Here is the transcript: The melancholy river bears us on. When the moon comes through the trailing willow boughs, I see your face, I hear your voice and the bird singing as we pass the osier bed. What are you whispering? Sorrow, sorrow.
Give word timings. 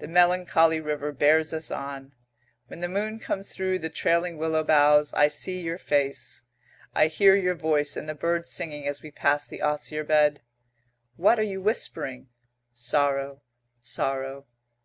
The 0.00 0.08
melancholy 0.08 0.80
river 0.80 1.12
bears 1.12 1.54
us 1.54 1.70
on. 1.70 2.16
When 2.66 2.80
the 2.80 2.88
moon 2.88 3.20
comes 3.20 3.48
through 3.54 3.78
the 3.78 3.88
trailing 3.88 4.38
willow 4.38 4.64
boughs, 4.64 5.14
I 5.14 5.28
see 5.28 5.60
your 5.60 5.78
face, 5.78 6.42
I 6.96 7.06
hear 7.06 7.36
your 7.36 7.54
voice 7.54 7.96
and 7.96 8.08
the 8.08 8.16
bird 8.16 8.48
singing 8.48 8.88
as 8.88 9.02
we 9.02 9.12
pass 9.12 9.46
the 9.46 9.62
osier 9.62 10.02
bed. 10.02 10.40
What 11.14 11.38
are 11.38 11.44
you 11.44 11.62
whispering? 11.62 12.26
Sorrow, 12.72 13.40
sorrow. 13.80 14.46